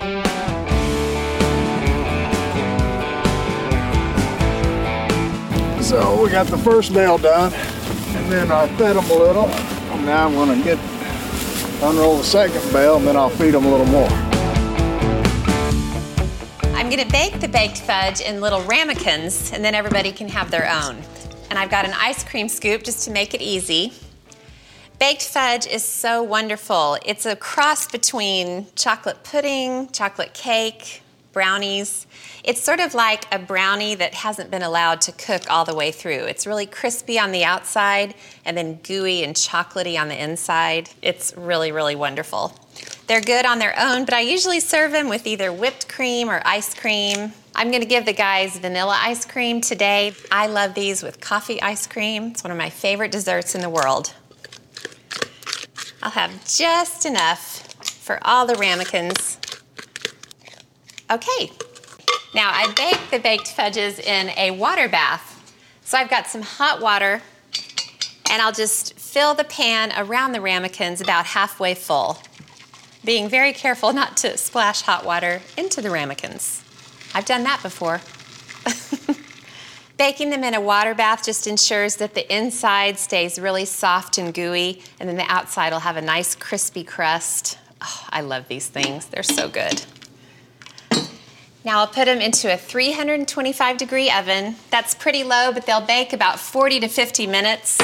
So 5.82 6.22
we 6.22 6.30
got 6.30 6.48
the 6.48 6.60
first 6.62 6.94
bale 6.94 7.18
done, 7.18 7.54
and 7.54 8.30
then 8.30 8.52
I 8.52 8.68
fed 8.76 8.98
them 8.98 9.06
a 9.12 9.14
little. 9.14 9.48
Now 10.04 10.28
I'm 10.28 10.34
gonna 10.34 10.62
get 10.62 10.78
unroll 11.82 12.18
the 12.18 12.26
second 12.26 12.74
bale, 12.74 12.98
and 12.98 13.08
then 13.08 13.16
I'll 13.16 13.30
feed 13.30 13.52
them 13.52 13.64
a 13.64 13.72
little 13.72 13.86
more. 13.86 14.10
I'm 16.76 16.90
gonna 16.90 17.10
bake 17.10 17.40
the 17.40 17.48
baked 17.48 17.78
fudge 17.78 18.20
in 18.20 18.42
little 18.42 18.62
ramekins, 18.64 19.54
and 19.54 19.64
then 19.64 19.74
everybody 19.74 20.12
can 20.12 20.28
have 20.28 20.52
their 20.52 20.70
own. 20.70 21.02
And 21.50 21.58
I've 21.58 21.70
got 21.70 21.86
an 21.86 21.94
ice 21.94 22.26
cream 22.26 22.50
scoop 22.50 22.84
just 22.84 23.06
to 23.06 23.12
make 23.12 23.34
it 23.34 23.42
easy. 23.42 23.94
Baked 25.04 25.28
fudge 25.28 25.68
is 25.68 25.84
so 25.84 26.24
wonderful. 26.24 26.98
It's 27.06 27.26
a 27.26 27.36
cross 27.36 27.92
between 27.92 28.68
chocolate 28.74 29.22
pudding, 29.26 29.90
chocolate 29.92 30.34
cake, 30.34 31.04
brownies. 31.34 32.08
It's 32.42 32.62
sort 32.62 32.80
of 32.80 32.94
like 32.94 33.26
a 33.30 33.38
brownie 33.38 33.96
that 33.96 34.14
hasn't 34.14 34.50
been 34.50 34.62
allowed 34.62 35.02
to 35.02 35.12
cook 35.12 35.42
all 35.50 35.66
the 35.66 35.76
way 35.76 35.92
through. 35.92 36.24
It's 36.24 36.48
really 36.48 36.66
crispy 36.66 37.20
on 37.20 37.34
the 37.34 37.44
outside 37.44 38.16
and 38.46 38.56
then 38.56 38.76
gooey 38.76 39.26
and 39.26 39.36
chocolatey 39.36 40.00
on 40.00 40.08
the 40.08 40.24
inside. 40.24 40.90
It's 41.02 41.34
really, 41.36 41.74
really 41.74 41.96
wonderful. 41.96 42.58
They're 43.08 43.20
good 43.20 43.46
on 43.46 43.60
their 43.60 43.78
own, 43.78 44.06
but 44.06 44.14
I 44.14 44.22
usually 44.22 44.62
serve 44.62 44.94
them 44.94 45.10
with 45.10 45.28
either 45.28 45.52
whipped 45.52 45.90
cream 45.90 46.30
or 46.30 46.42
ice 46.46 46.74
cream. 46.74 47.34
I'm 47.56 47.72
gonna 47.72 47.84
give 47.84 48.06
the 48.06 48.14
guys 48.14 48.58
vanilla 48.58 48.98
ice 49.02 49.26
cream 49.26 49.60
today. 49.60 50.14
I 50.32 50.48
love 50.48 50.74
these 50.74 51.04
with 51.04 51.20
coffee 51.20 51.62
ice 51.62 51.88
cream. 51.88 52.28
It's 52.28 52.44
one 52.44 52.52
of 52.52 52.58
my 52.58 52.70
favorite 52.70 53.12
desserts 53.12 53.54
in 53.54 53.60
the 53.60 53.70
world. 53.70 54.14
I'll 56.04 56.12
have 56.12 56.46
just 56.46 57.06
enough 57.06 57.62
for 57.86 58.20
all 58.24 58.46
the 58.46 58.56
ramekins. 58.56 59.38
Okay, 61.10 61.50
now 62.36 62.50
I 62.54 62.74
baked 62.76 63.10
the 63.10 63.20
baked 63.20 63.48
fudges 63.48 64.00
in 64.00 64.30
a 64.38 64.52
water 64.52 64.90
bath. 64.90 65.30
So 65.86 65.98
I've 65.98 66.10
got 66.10 66.28
some 66.28 66.42
hot 66.42 66.82
water 66.82 67.22
and 68.30 68.42
I'll 68.42 68.52
just 68.52 69.00
fill 69.00 69.34
the 69.34 69.46
pan 69.46 69.94
around 69.96 70.34
the 70.34 70.42
ramekins 70.42 71.00
about 71.00 71.28
halfway 71.28 71.74
full, 71.74 72.18
being 73.06 73.30
very 73.30 73.54
careful 73.54 73.94
not 73.94 74.18
to 74.18 74.38
splash 74.38 74.82
hot 74.82 75.06
water 75.06 75.42
into 75.56 75.80
the 75.80 75.90
ramekins. 75.90 76.66
I've 77.16 77.26
done 77.26 77.44
that 77.44 77.64
before. 77.64 78.02
Baking 80.04 80.32
them 80.32 80.44
in 80.44 80.54
a 80.54 80.60
water 80.60 80.94
bath 80.94 81.24
just 81.24 81.48
ensures 81.48 81.96
that 81.96 82.14
the 82.14 82.30
inside 82.36 83.00
stays 83.00 83.40
really 83.40 83.64
soft 83.64 84.18
and 84.18 84.34
gooey, 84.34 84.82
and 85.00 85.08
then 85.08 85.16
the 85.16 85.32
outside 85.32 85.72
will 85.72 85.80
have 85.80 85.96
a 85.96 86.02
nice 86.02 86.36
crispy 86.36 86.84
crust. 86.84 87.58
Oh, 87.82 88.08
I 88.10 88.20
love 88.20 88.50
these 88.50 88.68
things, 88.68 89.06
they're 89.06 89.24
so 89.24 89.48
good. 89.48 89.86
Now 91.64 91.80
I'll 91.80 91.88
put 91.88 92.04
them 92.04 92.20
into 92.20 92.54
a 92.54 92.58
325 92.58 93.78
degree 93.78 94.12
oven. 94.12 94.58
That's 94.72 94.94
pretty 94.94 95.24
low, 95.24 95.54
but 95.54 95.66
they'll 95.66 95.80
bake 95.80 96.12
about 96.12 96.38
40 96.38 96.82
to 96.82 96.90
50 96.90 97.26
minutes. 97.26 97.80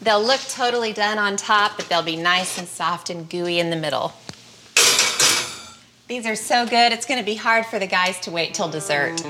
They'll 0.00 0.22
look 0.22 0.40
totally 0.42 0.92
done 0.92 1.18
on 1.18 1.36
top, 1.36 1.76
but 1.76 1.88
they'll 1.88 2.00
be 2.00 2.14
nice 2.14 2.58
and 2.58 2.68
soft 2.68 3.10
and 3.10 3.28
gooey 3.28 3.58
in 3.58 3.70
the 3.70 3.76
middle. 3.76 4.12
These 6.06 6.26
are 6.26 6.36
so 6.36 6.64
good, 6.64 6.92
it's 6.92 7.06
gonna 7.06 7.24
be 7.24 7.34
hard 7.34 7.66
for 7.66 7.80
the 7.80 7.88
guys 7.88 8.20
to 8.20 8.30
wait 8.30 8.54
till 8.54 8.68
dessert. 8.68 9.20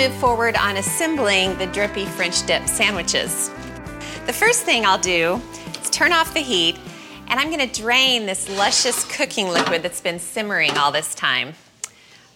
Move 0.00 0.14
forward 0.14 0.56
on 0.56 0.78
assembling 0.78 1.54
the 1.58 1.66
drippy 1.66 2.06
French 2.06 2.46
dip 2.46 2.66
sandwiches. 2.66 3.50
The 4.24 4.32
first 4.32 4.62
thing 4.62 4.86
I'll 4.86 4.96
do 4.96 5.38
is 5.82 5.90
turn 5.90 6.10
off 6.10 6.32
the 6.32 6.40
heat 6.40 6.78
and 7.28 7.38
I'm 7.38 7.50
gonna 7.50 7.66
drain 7.66 8.24
this 8.24 8.48
luscious 8.48 9.04
cooking 9.14 9.48
liquid 9.48 9.82
that's 9.82 10.00
been 10.00 10.18
simmering 10.18 10.78
all 10.78 10.90
this 10.90 11.14
time. 11.14 11.52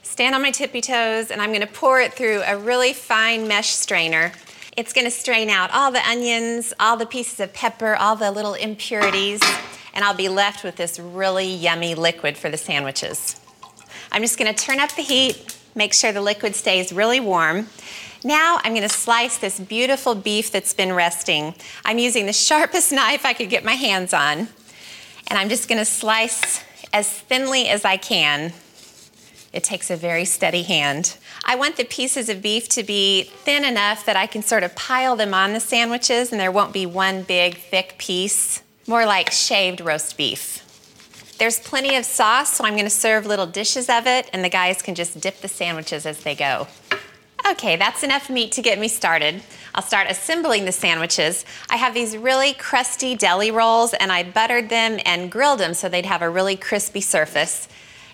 Stand 0.02 0.35
on 0.35 0.42
my 0.42 0.50
tippy 0.50 0.83
toes 0.83 1.30
and 1.30 1.40
I'm 1.40 1.54
gonna 1.54 1.66
pour 1.66 2.02
it 2.02 2.12
through 2.12 2.42
a 2.42 2.54
really 2.59 2.92
fine 2.92 3.49
mesh 3.49 3.71
strainer. 3.71 4.33
It's 4.76 4.92
gonna 4.92 5.11
strain 5.11 5.49
out 5.49 5.71
all 5.73 5.90
the 5.90 6.06
onions, 6.06 6.75
all 6.78 6.99
the 6.99 7.06
pieces 7.06 7.40
of 7.40 7.54
pepper, 7.54 7.94
all 7.94 8.14
the 8.14 8.30
little 8.30 8.52
impurities, 8.52 9.40
and 9.94 10.04
I'll 10.04 10.12
be 10.12 10.28
left 10.28 10.64
with 10.64 10.76
this 10.76 10.99
really 10.99 11.47
yummy 11.47 11.94
liquid 11.94 12.37
for 12.37 12.50
the 12.50 12.59
sandwiches. 12.59 13.40
I'm 14.12 14.21
just 14.21 14.37
gonna 14.37 14.52
turn 14.52 14.80
up 14.80 14.94
the 14.97 15.02
heat, 15.02 15.56
make 15.75 15.93
sure 15.93 16.12
the 16.12 16.21
liquid 16.21 16.54
stays 16.54 16.93
really 16.93 17.21
warm. 17.21 17.69
Now 18.23 18.59
I'm 18.64 18.75
gonna 18.75 18.88
slice 18.88 19.38
this 19.38 19.61
beautiful 19.61 20.14
beef 20.14 20.50
that's 20.50 20.73
been 20.73 20.93
resting. 20.93 21.54
I'm 21.85 21.99
using 21.99 22.26
the 22.26 22.33
sharpest 22.49 22.93
knife 22.93 23.25
I 23.25 23.33
could 23.33 23.50
get 23.50 23.64
my 23.64 23.75
hands 23.75 24.14
on. 24.14 24.49
And 25.28 25.38
I'm 25.38 25.49
just 25.49 25.69
gonna 25.69 25.85
slice 25.85 26.62
as 26.93 27.11
thinly 27.11 27.69
as 27.69 27.85
I 27.85 27.97
can. 27.97 28.52
It 29.52 29.62
takes 29.62 29.88
a 29.90 29.97
very 29.97 30.25
steady 30.25 30.62
hand. 30.62 31.16
I 31.45 31.54
want 31.54 31.76
the 31.76 31.85
pieces 31.85 32.28
of 32.28 32.43
beef 32.43 32.69
to 32.71 32.83
be 32.83 33.25
thin 33.45 33.64
enough 33.64 34.04
that 34.07 34.16
I 34.16 34.26
can 34.26 34.43
sort 34.43 34.64
of 34.64 34.75
pile 34.75 35.14
them 35.14 35.33
on 35.33 35.52
the 35.52 35.61
sandwiches 35.61 36.33
and 36.33 36.40
there 36.40 36.50
won't 36.50 36.73
be 36.73 36.87
one 36.87 37.23
big 37.23 37.59
thick 37.59 37.95
piece, 37.99 38.62
more 38.88 39.07
like 39.07 39.31
shaved 39.31 39.81
roast 39.81 40.16
beef. 40.16 40.63
There's 41.38 41.59
plenty 41.59 41.97
of 41.97 42.05
sauce, 42.05 42.55
so 42.55 42.64
I'm 42.64 42.76
gonna 42.76 42.88
serve 42.88 43.26
little 43.26 43.47
dishes 43.47 43.88
of 43.88 44.07
it 44.07 44.31
and 44.33 44.45
the 44.45 44.49
guys 44.49 44.81
can 44.81 44.95
just 44.95 45.21
dip 45.21 45.41
the 45.41 45.49
sandwiches 45.49 46.07
as 46.07 46.21
they 46.21 46.35
go. 46.35 46.69
Okay, 47.50 47.76
that's 47.76 48.03
enough 48.03 48.31
meat 48.31 48.53
to 48.53 48.62
get 48.62 48.79
me 48.79 48.88
started. 48.88 49.43
I'll 49.75 49.83
start 49.83 50.07
assembling 50.09 50.64
the 50.64 50.73
sandwiches. 50.73 51.45
I 51.69 51.76
have 51.76 51.93
these 51.93 52.17
really 52.17 52.55
crusty 52.55 53.17
deli 53.17 53.50
rolls 53.50 53.93
and 53.95 54.12
I 54.12 54.23
buttered 54.23 54.69
them 54.71 55.00
and 55.05 55.31
grilled 55.31 55.59
them 55.59 55.75
so 55.75 55.88
they'd 55.88 56.07
have 56.07 56.23
a 56.23 56.31
really 56.31 56.57
crispy 56.57 57.00
surface. 57.00 57.69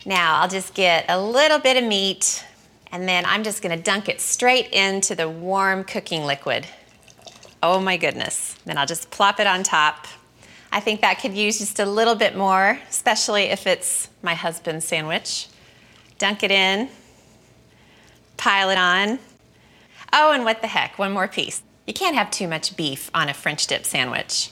Now 0.07 0.41
I'll 0.41 0.49
just 0.49 0.75
get 0.75 1.05
a 1.09 1.21
little 1.21 1.59
bit 1.59 1.77
of 1.77 1.85
meat 1.85 2.45
and 2.91 3.07
then 3.07 3.25
I'm 3.27 3.45
just 3.45 3.63
gonna 3.63 3.77
dunk 3.77 4.09
it 4.09 4.21
straight 4.21 4.73
into 4.73 5.15
the 5.15 5.29
warm 5.29 5.85
cooking 5.85 6.25
liquid. 6.25 6.67
Oh 7.63 7.79
my 7.79 7.99
goodness. 7.99 8.57
Then 8.65 8.79
I'll 8.79 8.87
just 8.87 9.11
plop 9.11 9.39
it 9.39 9.47
on 9.47 9.63
top. 9.63 10.07
I 10.73 10.81
think 10.81 11.01
that 11.01 11.21
could 11.21 11.35
use 11.35 11.59
just 11.59 11.81
a 11.81 11.87
little 11.87 12.15
bit 12.15 12.37
more, 12.37 12.79
especially 12.89 13.45
if 13.45 13.67
it's 13.67 14.09
my 14.23 14.35
husband's 14.35 14.85
sandwich. 14.85 15.49
Dunk 16.19 16.43
it 16.43 16.51
in, 16.51 16.89
pile 18.37 18.71
it 18.71 18.79
on. 18.79 19.19
Oh, 20.13 20.33
and 20.33 20.45
what 20.45 20.61
the 20.61 20.69
heck, 20.69 20.99
one 20.99 21.13
more 21.13 21.29
piece. 21.29 21.63
You 21.87 21.95
can't 21.95 22.15
have 22.15 22.31
too 22.31 22.47
much 22.47 22.77
beef 22.77 23.11
on 23.15 23.29
a 23.29 23.35
French 23.35 23.67
dip 23.67 23.85
sandwich. 23.85 24.51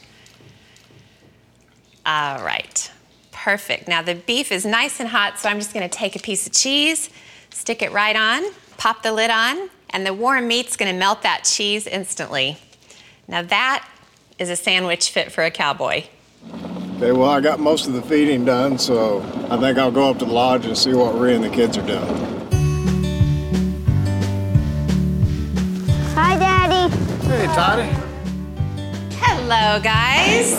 All 2.04 2.42
right, 2.42 2.90
perfect. 3.30 3.87
Now 3.87 4.02
the 4.02 4.14
beef 4.14 4.50
is 4.50 4.64
nice 4.64 4.98
and 4.98 5.08
hot, 5.08 5.38
so 5.38 5.48
I'm 5.48 5.58
just 5.58 5.72
gonna 5.72 5.88
take 5.88 6.16
a 6.16 6.20
piece 6.20 6.46
of 6.46 6.52
cheese, 6.52 7.10
stick 7.50 7.82
it 7.82 7.92
right 7.92 8.16
on, 8.16 8.50
pop 8.76 9.02
the 9.02 9.12
lid 9.12 9.30
on, 9.30 9.70
and 9.90 10.04
the 10.04 10.14
warm 10.14 10.48
meat's 10.48 10.76
gonna 10.76 10.94
melt 10.94 11.22
that 11.22 11.44
cheese 11.44 11.87
instantly. 11.87 12.56
Now 13.28 13.42
that 13.42 13.87
is 14.38 14.50
a 14.50 14.57
sandwich 14.57 15.11
fit 15.11 15.33
for 15.33 15.45
a 15.45 15.50
cowboy. 15.50 16.04
Okay, 16.97 17.12
well, 17.12 17.30
I 17.30 17.40
got 17.40 17.61
most 17.61 17.87
of 17.87 17.92
the 17.92 18.02
feeding 18.02 18.45
done, 18.45 18.78
so 18.78 19.21
I 19.50 19.57
think 19.57 19.78
I'll 19.78 19.90
go 19.90 20.11
up 20.11 20.18
to 20.18 20.25
the 20.25 20.33
lodge 20.33 20.66
and 20.66 20.76
see 20.76 20.95
what 20.95 21.18
Ree 21.18 21.35
and 21.35 21.45
the 21.45 21.50
kids 21.50 21.76
are 21.76 21.87
doing. 21.87 22.00
Hi, 26.14 26.37
Daddy. 26.37 26.95
Hey, 27.26 27.47
Toddy. 27.47 27.88
Hello, 29.21 29.80
guys. 29.80 30.52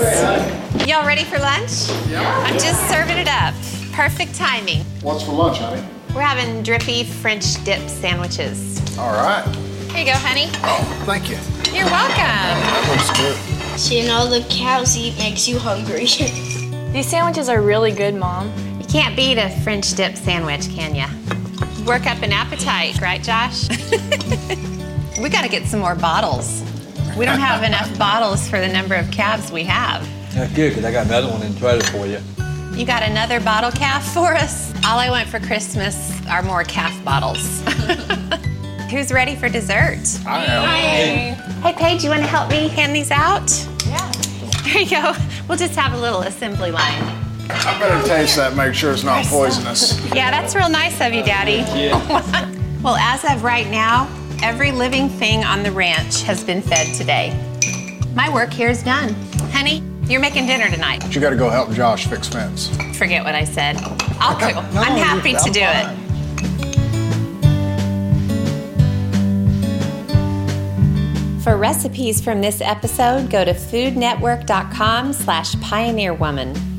Y'all 0.88 1.06
ready 1.06 1.24
for 1.24 1.38
lunch? 1.40 1.90
Yeah. 2.10 2.22
I'm 2.46 2.54
just 2.54 2.90
serving 2.90 3.18
it 3.18 3.28
up. 3.28 3.54
Perfect 3.92 4.36
timing. 4.36 4.86
What's 5.02 5.24
for 5.24 5.34
lunch, 5.34 5.58
honey? 5.58 5.86
We're 6.16 6.22
having 6.22 6.64
drippy 6.64 7.04
French 7.04 7.64
dip 7.66 7.88
sandwiches. 7.90 8.98
All 8.98 9.12
right. 9.12 9.44
Here 9.92 10.00
you 10.00 10.06
go, 10.06 10.18
honey. 10.18 10.46
Oh, 10.64 11.04
thank 11.06 11.30
you. 11.30 11.36
You're 11.76 11.86
welcome. 11.86 12.16
That 12.18 12.88
looks 12.90 13.20
good. 13.20 13.49
Seeing 13.80 14.10
all 14.10 14.28
the 14.28 14.46
cows 14.50 14.98
eat 14.98 15.18
makes 15.18 15.48
you 15.48 15.58
hungry. 15.58 16.06
These 16.92 17.08
sandwiches 17.08 17.48
are 17.48 17.62
really 17.62 17.94
good, 17.94 18.14
Mom. 18.14 18.52
You 18.78 18.86
can't 18.86 19.16
beat 19.16 19.38
a 19.38 19.50
French 19.62 19.94
dip 19.96 20.18
sandwich, 20.18 20.70
can 20.70 20.94
ya? 20.94 21.08
Work 21.88 22.06
up 22.06 22.22
an 22.22 22.34
appetite, 22.34 23.00
right, 23.00 23.24
Josh? 23.24 23.70
we 25.22 25.30
got 25.30 25.44
to 25.44 25.50
get 25.50 25.66
some 25.66 25.80
more 25.80 25.96
bottles. 25.96 26.62
We 27.18 27.24
don't 27.24 27.40
have 27.40 27.64
enough 27.64 27.98
bottles 27.98 28.50
for 28.50 28.60
the 28.60 28.68
number 28.68 28.96
of 28.96 29.10
calves 29.12 29.50
we 29.50 29.64
have. 29.64 30.06
That's 30.34 30.54
good, 30.54 30.72
because 30.72 30.84
I 30.84 30.92
got 30.92 31.06
another 31.06 31.30
one 31.30 31.42
in 31.42 31.54
the 31.54 31.60
trailer 31.60 31.84
for 31.84 32.06
you. 32.06 32.20
You 32.78 32.86
got 32.86 33.02
another 33.02 33.40
bottle 33.40 33.72
calf 33.72 34.14
for 34.14 34.34
us? 34.36 34.74
All 34.86 35.00
I 35.00 35.10
want 35.10 35.30
for 35.30 35.40
Christmas 35.40 36.22
are 36.28 36.44
more 36.44 36.66
calf 36.66 36.94
bottles. 37.06 37.64
Who's 38.92 39.14
ready 39.14 39.38
for 39.38 39.48
dessert? 39.48 40.04
I 40.28 40.44
am. 40.46 41.49
Hey, 41.62 41.74
Paige, 41.74 42.06
you 42.06 42.10
want 42.10 42.22
to 42.22 42.28
help 42.28 42.50
me 42.50 42.70
hand 42.70 42.96
these 42.96 43.12
out? 43.12 43.52
Yeah. 43.86 44.12
There 44.64 44.82
you 44.82 44.90
go. 44.90 45.14
We'll 45.48 45.58
just 45.58 45.76
have 45.76 45.94
a 45.94 45.98
little 45.98 46.22
assembly 46.22 46.72
line. 46.72 47.04
I 47.50 47.78
better 47.78 48.08
taste 48.08 48.38
that, 48.38 48.56
make 48.56 48.74
sure 48.74 48.94
it's 48.94 49.04
not 49.04 49.26
poisonous. 49.26 50.00
Yeah, 50.16 50.32
that's 50.32 50.56
real 50.56 50.70
nice 50.70 51.02
of 51.02 51.14
you, 51.14 51.22
Daddy. 51.22 51.64
well, 52.82 52.96
as 52.96 53.26
of 53.26 53.44
right 53.44 53.70
now, 53.70 54.08
every 54.42 54.72
living 54.72 55.10
thing 55.10 55.44
on 55.44 55.64
the 55.64 55.72
ranch 55.72 56.22
has 56.22 56.46
been 56.46 56.62
fed 56.62 56.96
today. 56.96 57.38
My 58.16 58.34
work 58.34 58.54
here 58.54 58.70
is 58.70 58.82
done. 58.82 59.14
Honey, 59.52 59.84
you're 60.04 60.22
making 60.22 60.46
dinner 60.46 60.70
tonight. 60.70 61.02
But 61.02 61.14
you 61.14 61.20
got 61.20 61.32
to 61.32 61.36
go 61.36 61.50
help 61.50 61.72
Josh 61.72 62.08
fix 62.08 62.30
fence. 62.30 62.70
Forget 62.98 63.26
what 63.26 63.36
I 63.36 63.44
said. 63.44 63.76
I'll 64.22 64.36
cook. 64.40 64.64
No, 64.74 64.82
I'm 64.82 64.98
happy 64.98 65.36
I'm 65.36 65.44
to 65.44 65.52
do 65.52 65.62
it. 65.62 66.09
For 71.44 71.56
recipes 71.56 72.22
from 72.22 72.42
this 72.42 72.60
episode, 72.60 73.30
go 73.30 73.46
to 73.46 73.54
foodnetwork.com 73.54 75.14
slash 75.14 75.56
pioneerwoman. 75.56 76.79